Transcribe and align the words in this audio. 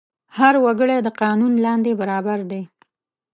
هر 0.37 0.53
وګړی 0.65 0.97
د 1.03 1.07
قانون 1.21 1.53
لاندې 1.65 1.91
برابر 2.01 2.39
دی. 2.51 2.61